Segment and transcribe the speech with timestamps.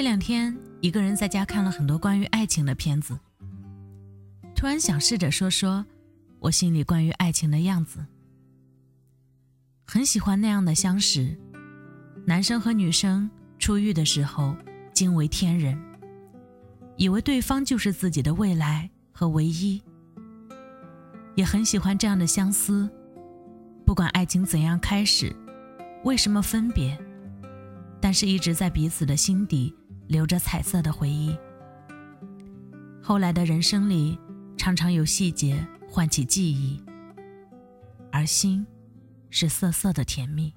[0.00, 3.20] 这两天一个人在家看了很多关于爱情的片子，
[4.56, 5.84] 突然想试着说说
[6.38, 8.06] 我心里关于爱情的样子。
[9.84, 11.36] 很喜欢那样的相识，
[12.24, 14.56] 男生和女生初遇的时候
[14.94, 15.78] 惊为天人，
[16.96, 19.82] 以为对方就是自己的未来和唯一。
[21.34, 22.88] 也很喜欢这样的相思，
[23.84, 25.30] 不管爱情怎样开始，
[26.04, 26.98] 为什么分别，
[28.00, 29.74] 但是一直在彼此的心底
[30.10, 31.38] 留着彩色的回忆。
[33.00, 34.18] 后来的人生里，
[34.56, 36.82] 常常有细节唤起记忆，
[38.10, 38.66] 而心
[39.30, 40.52] 是涩涩的甜蜜。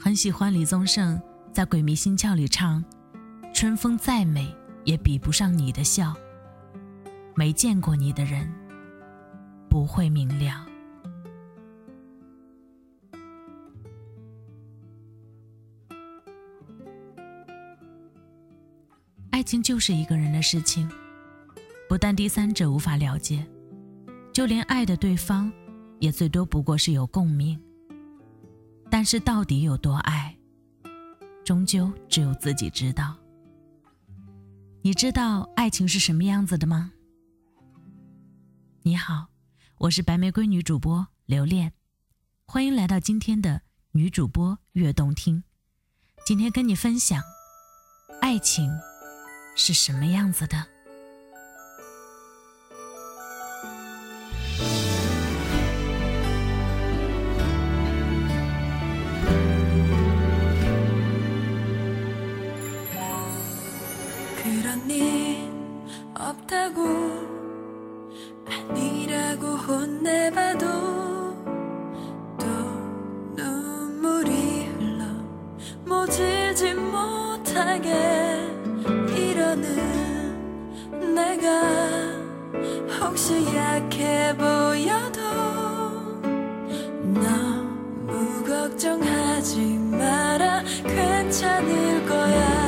[0.00, 1.20] 很喜欢李宗盛
[1.52, 2.84] 在《鬼迷心窍》里唱
[3.54, 4.52] ：“春风再美，
[4.84, 6.12] 也比不上你的笑。”
[7.36, 8.52] 没见过你的人，
[9.68, 10.66] 不会明了。
[19.40, 20.86] 爱情就是一个人的事情，
[21.88, 23.42] 不但第三者无法了解，
[24.34, 25.50] 就连爱的对方，
[25.98, 27.58] 也最多不过是有共鸣。
[28.90, 30.36] 但是到底有多爱，
[31.42, 33.16] 终究只有自己知道。
[34.82, 36.92] 你知道爱情是什么样子的吗？
[38.82, 39.28] 你好，
[39.78, 41.72] 我是白玫瑰女主播刘恋，
[42.44, 45.42] 欢迎来到今天的女主播悦动听。
[46.26, 47.22] 今天跟你分享，
[48.20, 48.70] 爱情
[49.54, 50.79] 是什么样子的。
[83.54, 85.20] 약해 보여도
[87.02, 90.62] 너무 걱정하지 마라.
[90.84, 92.59] 괜찮을 거야.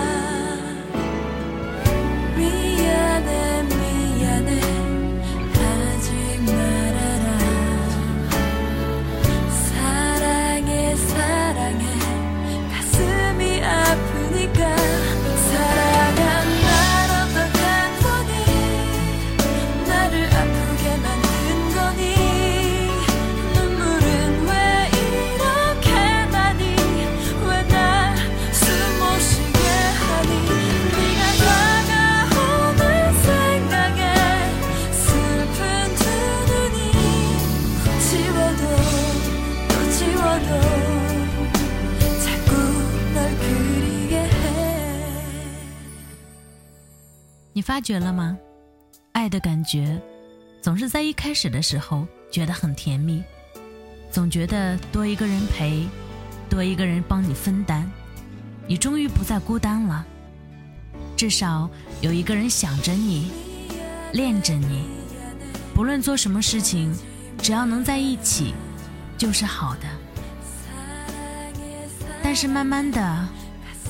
[47.62, 48.36] 发觉了吗？
[49.12, 50.00] 爱的感觉，
[50.60, 53.22] 总是在一开始的时候觉得很甜蜜，
[54.10, 55.86] 总觉得多一个人陪，
[56.50, 57.88] 多一个人帮你分担，
[58.66, 60.04] 你终于不再孤单了。
[61.16, 63.30] 至少有一个人想着你，
[64.12, 64.86] 恋着你，
[65.74, 66.92] 不论做什么事情，
[67.38, 68.54] 只要能在一起，
[69.16, 69.82] 就是好的。
[72.24, 73.28] 但是慢慢的，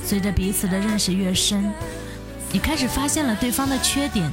[0.03, 1.71] 随着彼此的认识越深。
[2.53, 4.31] 你开始发现了对方的缺点，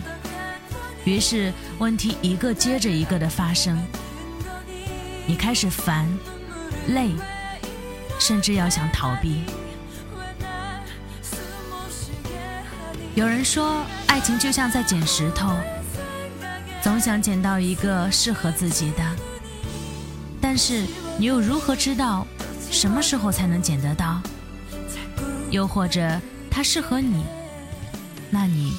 [1.07, 3.83] 于是问题一个接着一个的发生。
[5.27, 6.07] 你开始烦、
[6.89, 7.13] 累，
[8.19, 9.41] 甚至要想逃避。
[13.15, 15.57] 有人说，爱情就像在捡石头，
[16.83, 19.03] 总想捡到一个适合自己的，
[20.43, 20.85] 但是
[21.17, 22.27] 你又如何知道
[22.71, 24.21] 什么时候才能捡得到？
[25.51, 26.21] 又或者，
[26.51, 27.25] 它适合你？
[28.31, 28.77] 那你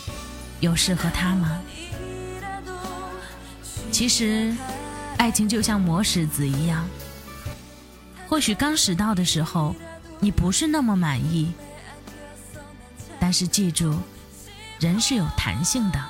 [0.60, 1.62] 有适合他吗？
[3.92, 4.56] 其实，
[5.18, 6.88] 爱情就像磨石子一样，
[8.28, 9.76] 或许刚拾到的时候，
[10.20, 11.54] 你不是那么满意，
[13.20, 14.00] 但是记住，
[14.80, 16.02] 人是有弹性的，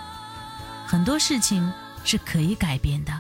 [0.85, 1.73] 很多事情
[2.03, 3.19] 是可以改变的。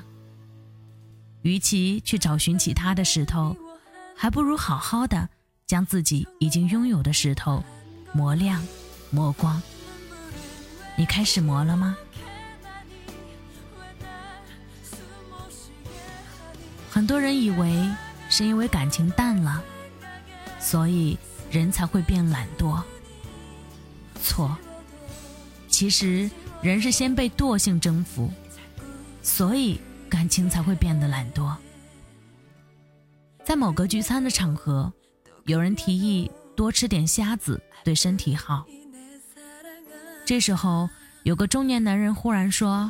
[1.41, 3.57] 与其去找寻其他的石头，
[4.15, 5.27] 还不如好好的
[5.65, 7.63] 将自己已经拥有的石头
[8.13, 8.63] 磨亮、
[9.09, 9.59] 磨光。
[11.01, 11.97] 你开始磨了吗？
[16.91, 17.89] 很多人以为
[18.29, 19.63] 是因为感情淡了，
[20.59, 21.17] 所以
[21.49, 22.79] 人才会变懒惰。
[24.21, 24.55] 错，
[25.67, 26.29] 其实
[26.61, 28.31] 人是先被惰性征服，
[29.23, 31.51] 所以感情才会变得懒惰。
[33.43, 34.93] 在某个聚餐的场合，
[35.45, 38.67] 有人提议多吃点虾子对身体好。
[40.31, 40.89] 这时候，
[41.23, 42.89] 有个中年男人忽然说：“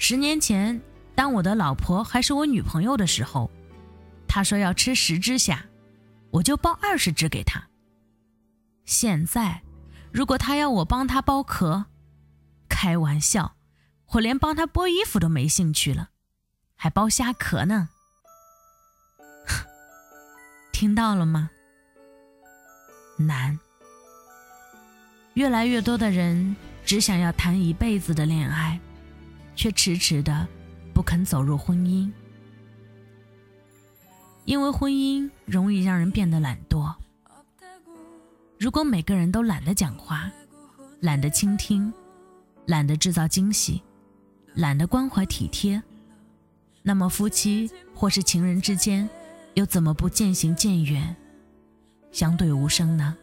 [0.00, 0.80] 十年前，
[1.14, 3.50] 当我的老婆还是我女朋友的时候，
[4.26, 5.62] 她说要吃十只虾，
[6.30, 7.62] 我就剥二十只给她。
[8.86, 9.60] 现在，
[10.10, 11.84] 如果她要我帮她剥壳，
[12.66, 13.56] 开玩笑，
[14.12, 16.08] 我连帮她剥衣服都没兴趣了，
[16.76, 17.90] 还剥虾壳呢。
[20.72, 21.50] 听到了吗？
[23.18, 23.60] 难。”
[25.34, 28.78] 越来越多的人只想要谈一辈子的恋爱，
[29.54, 30.46] 却迟迟的
[30.92, 32.10] 不肯走入婚姻，
[34.44, 36.92] 因为婚姻容易让人变得懒惰。
[38.58, 40.30] 如果每个人都懒得讲话，
[41.00, 41.92] 懒得倾听，
[42.66, 43.80] 懒得制造惊喜，
[44.54, 45.80] 懒得关怀体贴，
[46.82, 49.08] 那么夫妻或是情人之间，
[49.54, 51.16] 又怎么不渐行渐远，
[52.10, 53.16] 相对无声呢？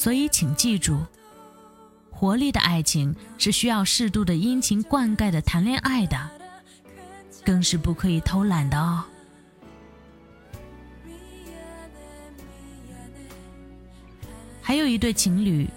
[0.00, 0.98] 所以，请记住，
[2.10, 6.16] 活力的爱情是需要适度的殷勤灌溉的，谈恋爱的，
[7.44, 9.04] 更是不可以偷懒的哦。
[14.62, 15.68] 还有一对情侣，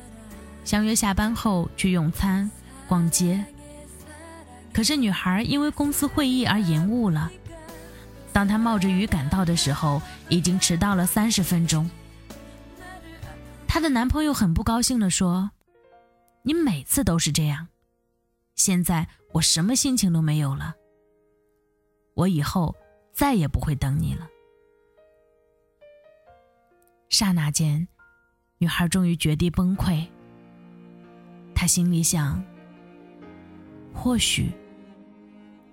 [0.64, 2.50] 相约下班后去用餐、
[2.88, 3.44] 逛街，
[4.72, 7.30] 可是女孩因为公司会议而延误了。
[8.32, 11.92] 当她冒着雨赶到的时候，已经迟到了三十分钟。
[13.74, 15.50] 她的男朋友很不高兴地说
[16.46, 17.70] ：“你每次都是这样，
[18.54, 20.76] 现在我什么心情都没有了。
[22.14, 22.76] 我以后
[23.14, 24.30] 再也不会等你了。”
[27.10, 27.88] 刹那间，
[28.60, 30.06] 女孩终于决堤崩溃。
[31.56, 32.46] 她心里想：
[33.92, 34.52] 或许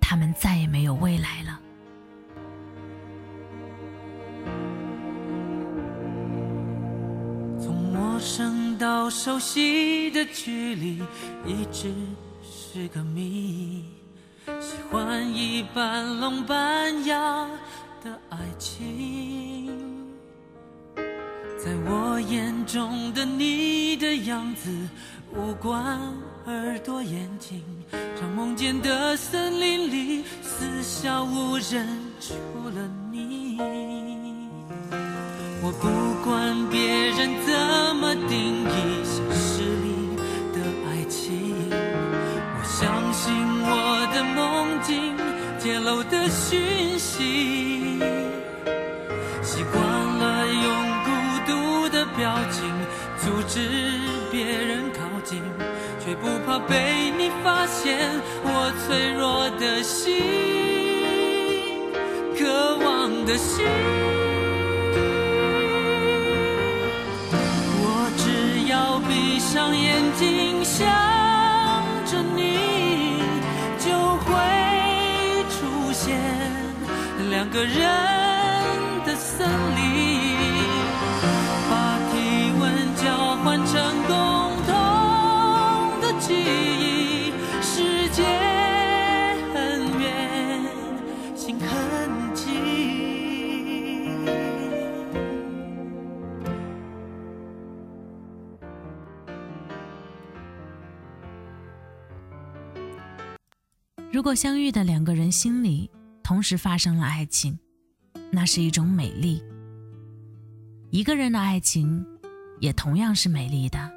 [0.00, 1.60] 他们再也没有未来了。
[8.20, 11.02] 陌生到熟悉的距离，
[11.46, 11.90] 一直
[12.44, 13.82] 是个谜。
[14.60, 17.48] 喜欢一半聋半哑
[18.04, 19.74] 的爱情，
[21.58, 24.70] 在我眼中的你的样子，
[25.34, 25.98] 五官、
[26.44, 27.64] 耳朵、眼睛，
[28.20, 31.88] 像梦见的森林里，四下无人，
[32.20, 32.34] 除
[32.68, 33.58] 了你。
[35.62, 36.80] 我不管别
[37.10, 40.16] 人怎么定义现实里
[40.52, 40.58] 的
[40.88, 45.16] 爱情，我相信我的梦境
[45.60, 48.00] 揭露的讯息。
[49.42, 50.66] 习惯了用
[51.04, 51.08] 孤
[51.46, 52.68] 独的表情
[53.16, 53.60] 阻止
[54.32, 55.40] 别人靠近，
[56.04, 60.20] 却不怕被你发现我脆弱的心，
[62.36, 63.64] 渴望的心。
[69.08, 70.86] 闭上眼睛想
[72.06, 73.22] 着你，
[73.78, 73.90] 就
[74.24, 74.32] 会
[75.48, 76.18] 出现
[77.30, 77.78] 两个人
[79.04, 80.19] 的森林，
[104.20, 105.90] 如果相遇的两个人心里
[106.22, 107.58] 同时发生了爱情，
[108.30, 109.42] 那是一种美丽。
[110.90, 112.06] 一个人的爱情
[112.60, 113.90] 也同样是美丽的。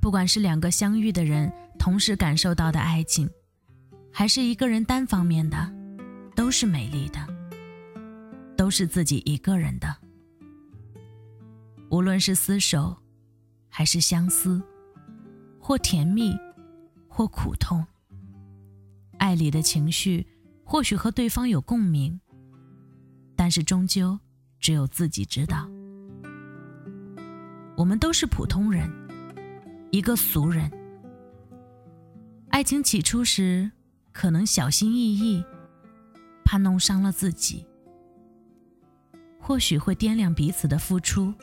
[0.00, 3.28] 不管是两个相遇的人同时感受到的爱情，
[4.12, 5.68] 还是一个人单方面的，
[6.36, 7.18] 都是美丽的，
[8.56, 9.92] 都是自己一个人的。
[11.90, 12.96] 无论是厮守，
[13.68, 14.62] 还是相思，
[15.58, 16.32] 或甜蜜，
[17.08, 17.84] 或苦痛。
[19.18, 20.26] 爱里的情绪
[20.64, 22.20] 或许和对方有共鸣，
[23.36, 24.18] 但是终究
[24.58, 25.68] 只有自己知道。
[27.76, 28.90] 我们都是普通人，
[29.90, 30.70] 一个俗人。
[32.48, 33.70] 爱情起初时
[34.12, 35.44] 可能小心翼翼，
[36.44, 37.66] 怕弄伤了自己，
[39.38, 41.34] 或许会掂量彼此的付出。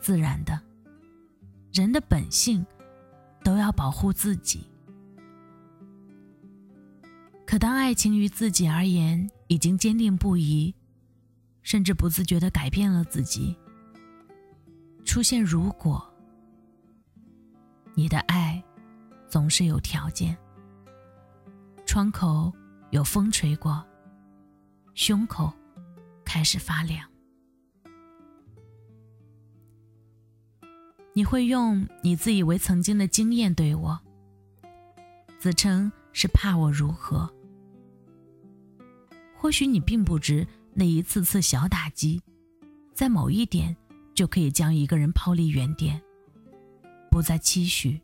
[0.00, 0.60] 自然的，
[1.72, 2.64] 人的本性
[3.44, 4.67] 都要保护自己。
[7.48, 10.74] 可当爱情于自己而言已经坚定不移，
[11.62, 13.56] 甚至不自觉地改变了自己，
[15.02, 16.06] 出现如果，
[17.94, 18.62] 你的爱
[19.30, 20.36] 总是有条件，
[21.86, 22.52] 窗口
[22.90, 23.82] 有风吹过，
[24.92, 25.50] 胸口
[26.26, 27.02] 开始发凉。
[31.14, 33.98] 你会用你自以为曾经的经验对我，
[35.38, 37.26] 自称是怕我如何？
[39.38, 42.20] 或许你并不知那一次次小打击，
[42.92, 43.74] 在某一点
[44.14, 46.02] 就可以将一个人抛离原点，
[47.10, 48.00] 不再期许，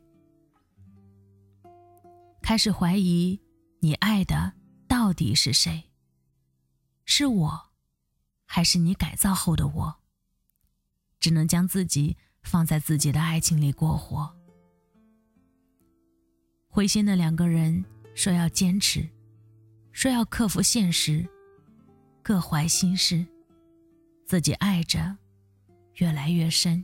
[2.41, 3.39] 开始怀疑
[3.79, 4.53] 你爱的
[4.87, 5.83] 到底是谁？
[7.03, 7.61] 是我，
[8.45, 9.95] 还是你改造后的我？
[11.19, 12.17] 只能将自己。
[12.47, 14.31] 放在自己的爱情里过活，
[16.67, 19.09] 灰心的两个人说要坚持，
[19.95, 21.25] 说要克服现实，
[22.21, 23.25] 各怀心事，
[24.25, 25.15] 自己爱着
[25.93, 26.83] 越来越深，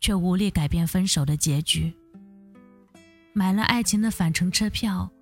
[0.00, 1.94] 却无力改变分手的结局。
[3.34, 5.12] 买了爱情的返程车票，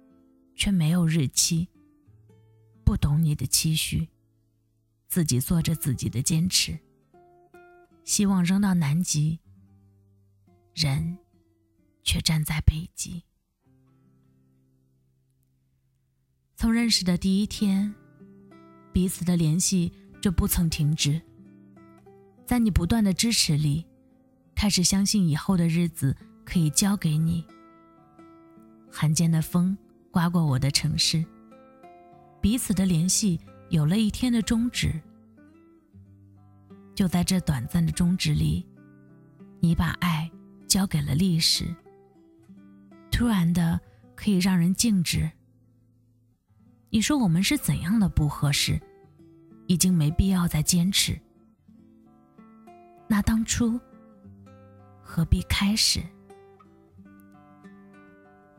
[0.54, 1.68] 却没有日期。
[2.84, 4.08] 不懂你的期许，
[5.08, 6.78] 自己做着自己的坚持。
[8.04, 9.40] 希望扔到南极，
[10.72, 11.18] 人
[12.04, 13.24] 却站在北极。
[16.64, 17.94] 从认识的第一天，
[18.90, 19.92] 彼此的联系
[20.22, 21.20] 就不曾停止。
[22.46, 23.84] 在你不断的支持里，
[24.54, 27.44] 开始相信以后的日子可以交给你。
[28.90, 29.76] 罕见的风
[30.10, 31.22] 刮过我的城市，
[32.40, 34.98] 彼此的联系有了一天的终止。
[36.94, 38.66] 就在这短暂的终止里，
[39.60, 40.30] 你把爱
[40.66, 41.66] 交给了历史。
[43.10, 43.78] 突然的，
[44.16, 45.30] 可以让人静止。
[46.94, 48.80] 你说我们是怎样的不合适，
[49.66, 51.20] 已经没必要再坚持。
[53.08, 53.80] 那当初
[55.02, 56.00] 何必开始？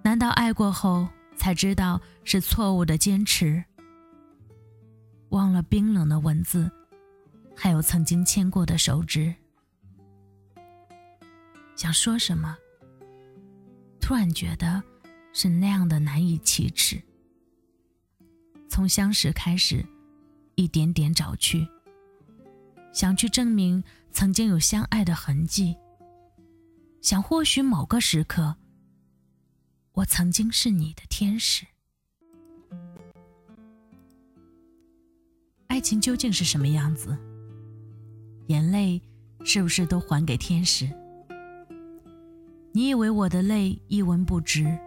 [0.04, 3.63] 难道爱过后才知道是错误的坚持？
[5.30, 6.70] 忘了冰冷的文字。
[7.56, 9.34] 还有曾经牵过的手指，
[11.74, 12.58] 想说什么，
[14.01, 14.84] 突然觉得
[15.32, 17.01] 是那样的难以启齿。
[18.75, 19.86] 从相识开始，
[20.55, 21.65] 一点点找去，
[22.91, 25.77] 想去证明曾经有相爱的痕迹，
[27.01, 28.58] 想或许某个时刻，
[29.94, 31.65] 我曾经是你的天使。
[35.67, 37.17] 爱情究竟是什么样子？
[38.48, 39.01] 眼泪
[39.46, 40.86] 是不是都还给天使？
[42.74, 44.77] 你以为我的泪一文不值，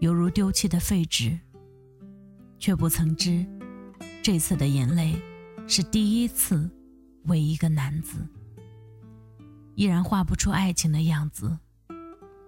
[0.00, 1.38] 犹如丢弃的废纸，
[2.58, 3.46] 却不曾知，
[4.22, 5.20] 这次的眼泪
[5.66, 6.70] 是第一次
[7.24, 8.26] 为一个男子。
[9.74, 11.58] 依然画不出爱情的样子，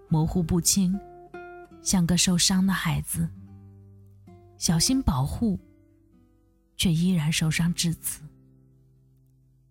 [0.09, 0.99] 模糊不清，
[1.83, 3.29] 像个受伤的孩子。
[4.57, 5.61] 小心保护，
[6.77, 8.23] 却依然受伤至此。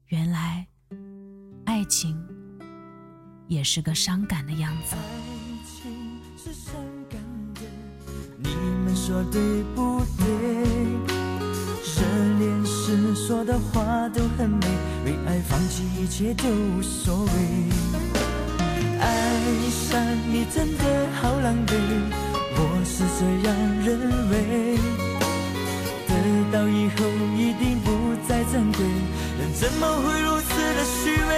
[0.06, 0.67] 原来，
[1.65, 2.15] 爱情
[3.48, 4.96] 也是个伤感的样子。
[9.08, 9.42] 说对
[9.74, 10.28] 不对？
[11.96, 12.04] 热
[12.40, 14.68] 恋时说的话都很美，
[15.06, 17.32] 为爱放弃一切都无所谓。
[19.00, 19.06] 爱
[19.72, 19.98] 上
[20.30, 20.84] 你真的
[21.22, 21.72] 好狼狈，
[22.58, 23.88] 我是这样认
[24.30, 24.78] 为。
[26.06, 26.12] 得
[26.52, 27.06] 到以后
[27.38, 27.88] 一定不
[28.28, 28.84] 再珍贵。
[29.40, 31.32] 人怎么会如此的虚伪？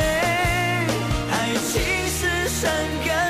[1.30, 1.80] 爱情
[2.18, 2.72] 是伤
[3.06, 3.29] 感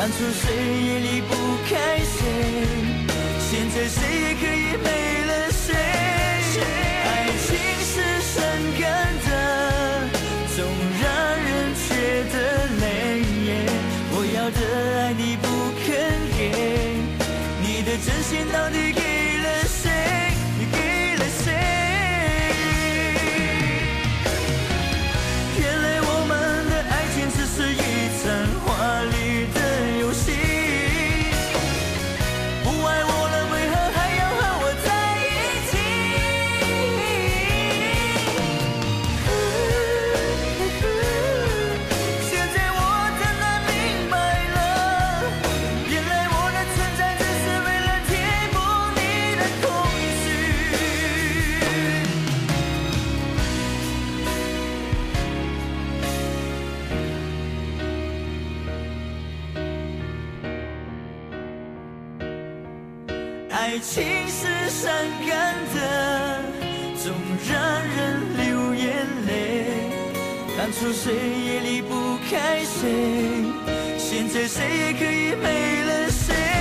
[0.00, 1.34] 当初谁也离不
[1.68, 2.16] 开谁，
[3.38, 4.88] 现在谁也可以没
[5.26, 5.74] 了谁。
[7.04, 7.46] 爱情
[7.84, 8.40] 是伤
[8.80, 8.88] 感
[9.26, 9.28] 的，
[10.56, 10.58] 总
[11.02, 11.04] 让
[11.36, 11.48] 人
[11.86, 11.88] 觉
[12.32, 12.34] 得
[12.80, 12.82] 累。
[14.10, 14.58] 我要的
[15.02, 15.44] 爱你不
[15.84, 15.86] 肯
[16.34, 16.40] 给，
[17.60, 19.09] 你的真心到底给？
[70.70, 73.44] 当初谁也离不开谁，
[73.98, 76.59] 现在谁也可以没了谁。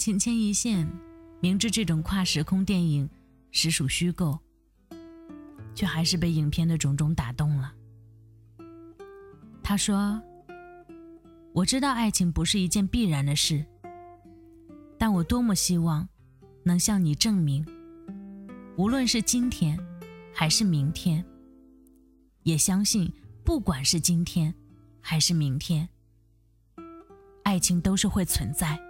[0.00, 0.86] 情牵一线》，
[1.40, 3.06] 明知这种跨时空电影
[3.50, 4.38] 实属虚构，
[5.74, 7.74] 却还是被影片的种种打动了。
[9.62, 10.20] 他说
[11.52, 13.62] ：“我知道爱情不是一件必然的事，
[14.96, 16.08] 但我多么希望
[16.64, 17.64] 能向你证明，
[18.78, 19.78] 无论是今天
[20.32, 21.22] 还是明天，
[22.44, 23.12] 也相信
[23.44, 24.54] 不管是今天
[25.02, 25.86] 还是明天，
[27.42, 28.80] 爱情都是会存在。”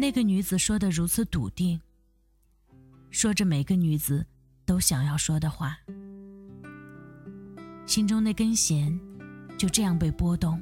[0.00, 1.78] 那个女子说的如此笃定，
[3.10, 4.24] 说着每个女子
[4.64, 5.76] 都想要说的话，
[7.84, 8.98] 心中那根弦
[9.58, 10.58] 就这样被拨动。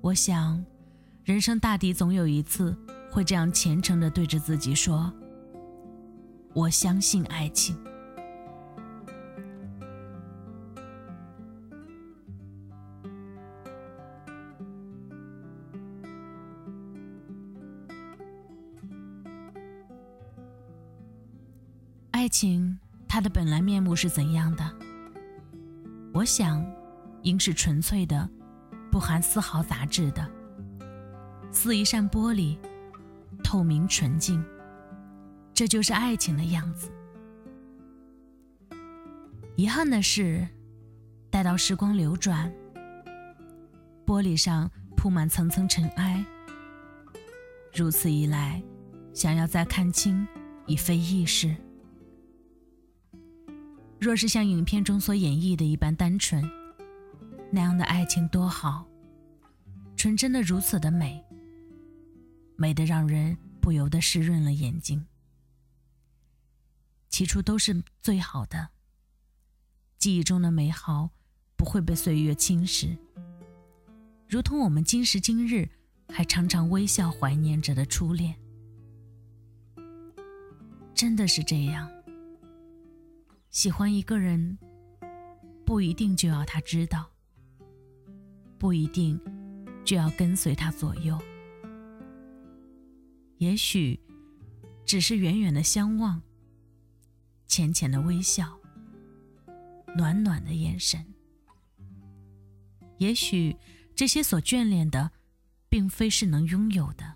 [0.00, 0.64] 我想，
[1.22, 2.74] 人生大抵总有一次
[3.12, 5.12] 会这样虔诚地对着自己说
[6.56, 7.78] ：“我相信爱情。”
[22.18, 24.68] 爱情，它的本来面目是怎样的？
[26.12, 26.66] 我想，
[27.22, 28.28] 应是纯粹的，
[28.90, 30.28] 不含丝毫杂质的，
[31.52, 32.58] 似一扇玻璃，
[33.44, 34.44] 透明纯净。
[35.54, 36.90] 这就是爱情的样子。
[39.54, 40.44] 遗憾的是，
[41.30, 42.52] 待到时光流转，
[44.04, 46.26] 玻璃上铺满层层尘埃。
[47.72, 48.60] 如此一来，
[49.14, 50.26] 想要再看清，
[50.66, 51.54] 已非易事。
[54.00, 56.42] 若是像影片中所演绎的一般单纯，
[57.50, 58.86] 那样的爱情多好，
[59.96, 61.24] 纯真的如此的美，
[62.56, 65.04] 美得让人不由得湿润了眼睛。
[67.08, 68.68] 起初都是最好的，
[69.98, 71.10] 记忆中的美好
[71.56, 72.96] 不会被岁月侵蚀，
[74.28, 75.68] 如同我们今时今日
[76.08, 78.36] 还常常微笑怀念着的初恋，
[80.94, 81.90] 真的是这样。
[83.50, 84.58] 喜欢一个人，
[85.64, 87.10] 不一定就要他知道，
[88.58, 89.18] 不一定
[89.84, 91.18] 就要跟随他左右。
[93.38, 93.98] 也许
[94.84, 96.20] 只是远远的相望，
[97.46, 98.58] 浅浅的微笑，
[99.96, 101.04] 暖暖的眼神。
[102.98, 103.56] 也许
[103.94, 105.10] 这些所眷恋的，
[105.68, 107.14] 并非是能拥有的，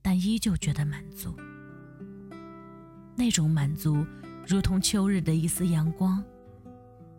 [0.00, 1.36] 但依旧觉得满足。
[3.16, 4.06] 那种满足。
[4.46, 6.22] 如同秋日的一丝阳光，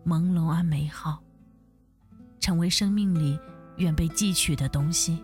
[0.05, 1.21] 朦胧而美好，
[2.39, 3.39] 成为生命里
[3.77, 5.23] 远被汲取的东西。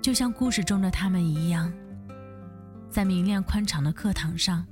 [0.00, 1.72] 就像故事中的他们一样，
[2.88, 4.64] 在明亮宽敞的课堂上，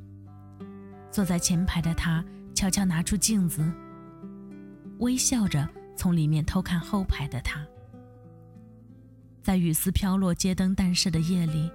[1.10, 3.68] 坐在前排的他悄悄拿出镜子，
[5.00, 7.60] 微笑着从里面偷看后排的他。
[9.42, 11.68] 在雨丝飘落、街灯淡逝的夜里。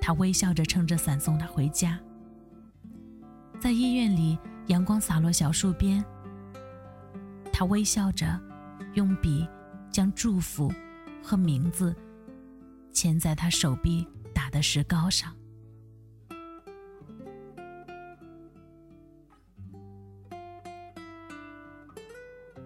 [0.00, 2.00] 他微笑着撑着伞送她回家，
[3.60, 6.04] 在医院里，阳光洒落小树边。
[7.52, 8.40] 他微笑着，
[8.94, 9.46] 用笔
[9.90, 10.72] 将祝福
[11.22, 11.94] 和名字
[12.90, 15.36] 签在他手臂打的石膏上。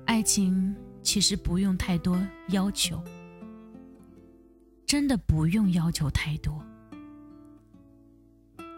[0.07, 2.17] 爱情其实不用太多
[2.51, 3.03] 要求，
[4.87, 6.65] 真的不用要求太多。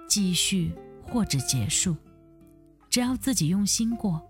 [0.08, 1.96] 继续或者结束，
[2.88, 4.20] 只要自己用心过，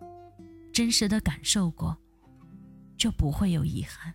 [0.72, 1.96] 真实的感受过，
[2.96, 4.14] 就不会有遗憾。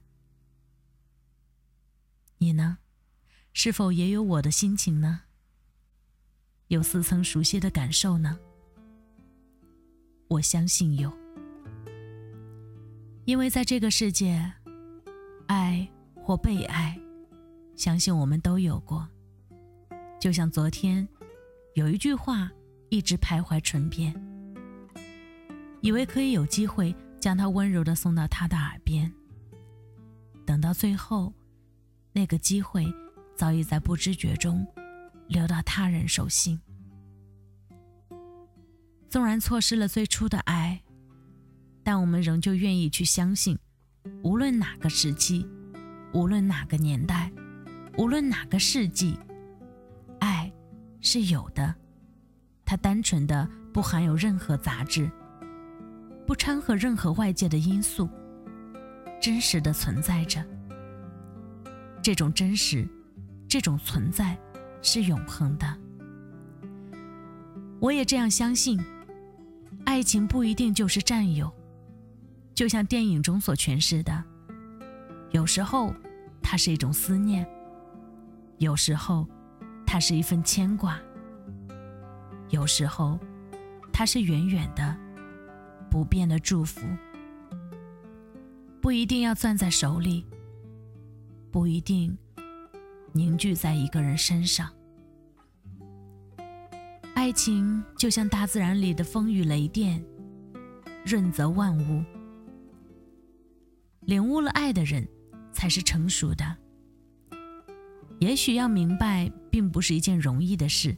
[2.37, 2.79] 你呢？
[3.53, 5.21] 是否也有我的心情呢？
[6.67, 8.39] 有似曾熟悉的感受呢？
[10.27, 11.11] 我相信有，
[13.25, 14.51] 因为在这个世界，
[15.47, 15.87] 爱
[16.23, 16.97] 或被爱，
[17.75, 19.07] 相信我们都有过。
[20.19, 21.07] 就像昨天。
[21.73, 22.51] 有一句话
[22.89, 24.13] 一直徘徊唇边，
[25.79, 29.09] 以为可以有机会将它温柔地送到他的耳边。
[30.45, 31.33] 等到最后，
[32.11, 32.85] 那个机会
[33.37, 34.67] 早已在不知觉中
[35.29, 36.59] 流到他人手心。
[39.09, 40.81] 纵然错失了最初的爱，
[41.83, 43.57] 但我们仍旧愿意去相信，
[44.23, 45.47] 无论哪个时期，
[46.11, 47.31] 无论哪个年代，
[47.97, 49.17] 无论哪个世纪。
[51.01, 51.73] 是有的，
[52.63, 55.09] 它单纯的不含有任何杂质，
[56.25, 58.07] 不掺和任何外界的因素，
[59.19, 60.45] 真实的存在着。
[62.01, 62.87] 这种真实，
[63.47, 64.37] 这种存在，
[64.81, 65.77] 是永恒的。
[67.79, 68.79] 我也这样相信，
[69.85, 71.51] 爱情不一定就是占有，
[72.53, 74.23] 就像电影中所诠释的，
[75.31, 75.93] 有时候
[76.43, 77.47] 它是一种思念，
[78.57, 79.27] 有时候
[79.93, 80.97] 它是一份牵挂，
[82.47, 83.19] 有时候
[83.91, 84.95] 它是远远的、
[85.89, 86.87] 不变的祝福。
[88.79, 90.25] 不一定要攥在手里，
[91.51, 92.17] 不一定
[93.11, 94.71] 凝聚在一个人身上。
[97.13, 100.01] 爱情就像大自然里的风雨雷电，
[101.05, 102.01] 润泽万物。
[104.03, 105.05] 领悟了爱的人，
[105.51, 106.57] 才是成熟的。
[108.21, 110.95] 也许要明白，并不是一件容易的事，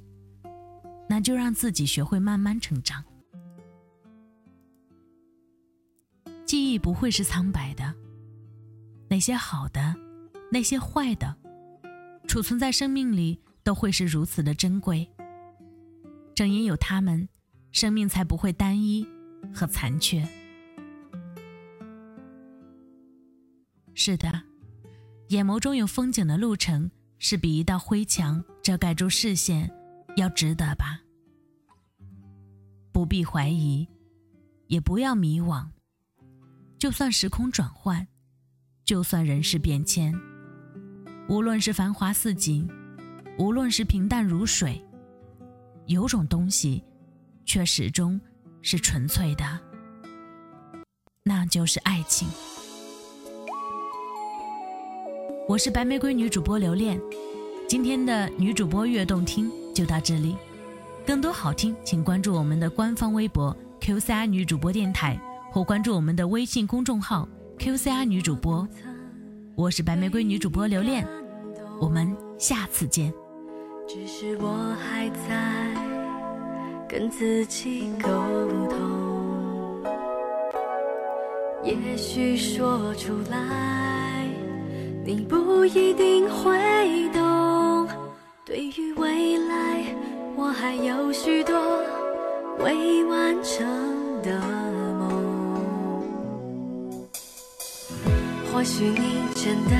[1.07, 3.01] 那就让自己学会慢慢成长。
[6.45, 7.95] 记忆不会是苍白的，
[9.09, 9.95] 那些好的，
[10.51, 11.33] 那些坏的，
[12.27, 15.09] 储存在生命里都会是如此的珍贵。
[16.35, 17.29] 正因有他们，
[17.71, 19.07] 生命才不会单一
[19.55, 20.27] 和残缺。
[23.93, 24.43] 是的，
[25.29, 26.91] 眼眸中有风景的路程，
[27.25, 29.73] 是比一道灰墙遮盖住视线
[30.17, 30.99] 要值得吧？
[32.91, 33.87] 不必怀疑，
[34.67, 35.65] 也不要迷惘。
[36.77, 38.05] 就算时空转换，
[38.83, 40.13] 就算人事变迁，
[41.29, 42.69] 无论是繁华似锦，
[43.39, 44.83] 无论是平淡如水。
[45.85, 46.83] 有种东西，
[47.45, 48.19] 却始终
[48.61, 49.61] 是纯粹的，
[51.23, 52.27] 那就是爱情。
[55.45, 56.97] 我是白玫瑰女主播留恋，
[57.67, 60.37] 今天的女主播悦动听就到这里，
[61.05, 65.19] 更多好听，请关注我们的官方微博 QCR 女主播电台，
[65.51, 67.27] 或关注我们的微信公众号
[67.59, 68.65] QCR 女主播。
[69.55, 71.05] 我是白玫瑰女主播留恋，
[71.77, 73.13] 我们下次见。
[73.85, 75.75] 只是我还在
[76.87, 78.09] 跟自己沟
[78.69, 79.83] 通，
[81.65, 83.92] 也许说出来
[85.05, 87.87] 你不一定会懂。
[88.45, 89.83] 对于未来，
[90.37, 91.53] 我还有许多
[92.59, 93.67] 未完成
[94.21, 94.39] 的
[94.97, 95.11] 梦。
[98.51, 99.71] 或许你真的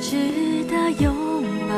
[0.00, 1.12] 值得拥
[1.68, 1.74] 抱。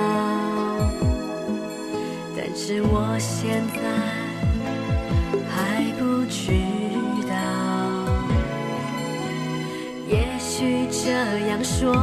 [2.37, 3.81] 但是我现在
[5.49, 6.53] 还不知
[7.27, 7.35] 道，
[10.07, 11.11] 也许这
[11.49, 11.95] 样说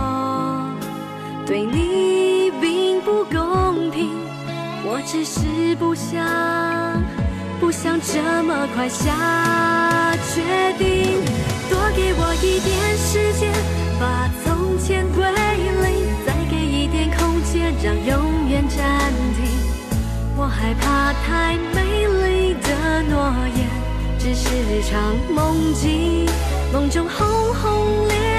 [1.50, 4.12] 对你并不公平。
[4.86, 6.24] 我只是不想，
[7.60, 10.44] 不想这么快下决
[10.78, 11.18] 定。
[11.68, 13.52] 多给我一点时间，
[14.00, 19.50] 把从前归零，再给一点空间，让永远暂停。
[20.38, 23.66] 我害怕太美丽的诺言
[24.20, 24.48] 只是
[24.88, 26.30] 场梦境，
[26.72, 28.39] 梦中轰轰烈烈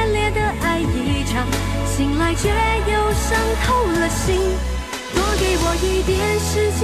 [1.30, 1.46] 场，
[1.86, 4.36] 醒来却又伤透了心。
[5.14, 6.82] 多给我一点时间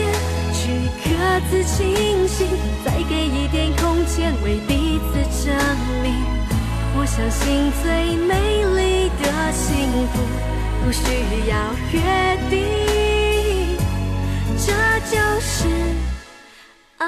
[0.54, 0.58] 去
[1.04, 1.10] 各
[1.50, 2.46] 自清醒，
[2.84, 5.54] 再给一点空间为彼此证
[6.02, 6.06] 明。
[6.98, 8.32] 我相信最美
[8.74, 10.14] 丽的幸福
[10.82, 11.02] 不需
[11.48, 11.52] 要
[11.92, 11.94] 约
[12.48, 12.54] 定。
[14.58, 14.72] 这
[15.10, 15.68] 就是
[16.98, 17.04] 爱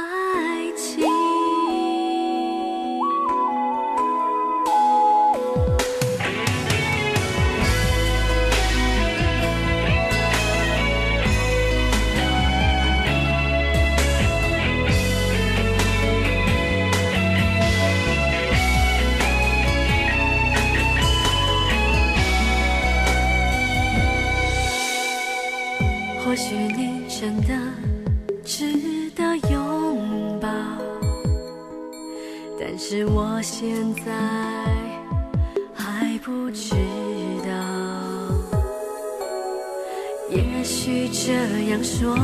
[41.98, 42.14] 说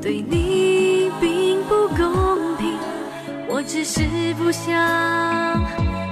[0.00, 2.78] 对你并不公平，
[3.46, 4.00] 我只是
[4.38, 4.72] 不想，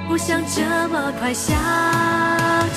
[0.06, 1.56] 不想这么快下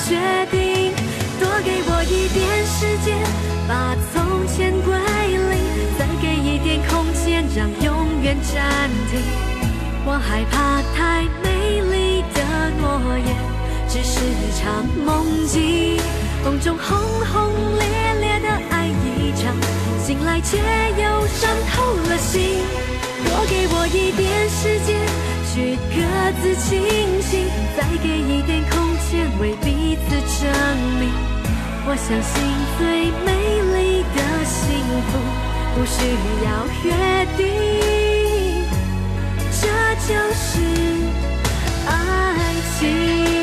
[0.08, 0.16] 决
[0.50, 0.94] 定。
[1.42, 3.20] 多给我一点时间。
[3.68, 5.54] 把从前归零，
[5.98, 9.20] 再给一点空间，让永远暂停。
[10.06, 12.40] 我害怕太美丽的
[12.80, 12.82] 诺
[13.18, 13.28] 言
[13.90, 14.20] 只是
[14.56, 16.00] 场梦境，
[16.46, 16.98] 梦中轰
[17.32, 17.86] 轰烈，
[20.44, 20.58] 却
[21.02, 22.62] 又伤透了心。
[23.26, 25.00] 多给我一点时间
[25.54, 25.98] 去各
[26.42, 26.70] 自清
[27.22, 27.32] 醒，
[27.76, 28.72] 再给一点空
[29.10, 30.42] 间为彼此证
[31.00, 31.02] 明。
[31.86, 32.32] 我相信
[32.78, 32.82] 最
[33.26, 33.28] 美
[33.74, 34.60] 丽的幸
[35.10, 35.12] 福
[35.76, 35.96] 不需
[36.46, 36.48] 要
[36.84, 36.88] 约
[37.38, 37.42] 定，
[39.62, 39.64] 这
[40.08, 40.44] 就是
[41.88, 41.92] 爱。
[42.80, 43.43] 情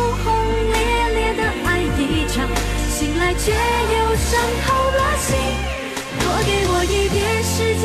[0.00, 2.48] 轰轰烈烈的爱一场
[2.88, 5.36] 醒来却又伤透了心
[6.18, 7.84] 多给我一点时间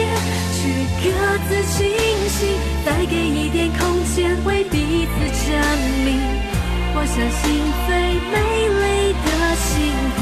[0.55, 0.61] 去
[1.03, 1.05] 各
[1.47, 1.83] 自清
[2.29, 2.39] 醒
[2.85, 5.59] 再给一点空间为彼此证
[6.05, 6.07] 明。
[6.95, 7.43] 我相信
[7.85, 7.89] 最
[8.31, 8.35] 美
[8.69, 9.67] 丽的幸
[10.15, 10.17] 福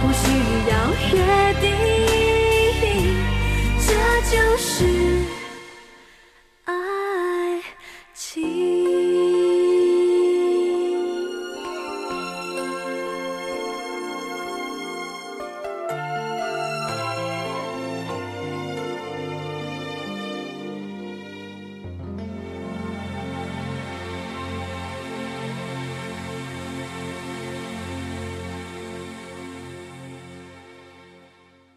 [0.00, 0.22] 不需
[0.68, 0.72] 要
[1.16, 2.11] 约定。